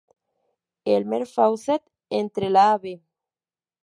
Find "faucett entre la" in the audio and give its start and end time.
1.31-2.65